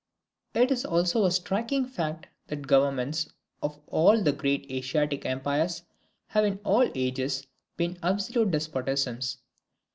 [0.55, 3.29] It is also a striking fact that the governments
[3.61, 5.83] of all the great Asiatic empires
[6.25, 7.45] have in all ages
[7.77, 9.37] been absolute despotisms.